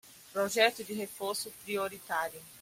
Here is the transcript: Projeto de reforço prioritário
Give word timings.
Projeto 0.33 0.83
de 0.83 0.93
reforço 0.95 1.53
prioritário 1.63 2.41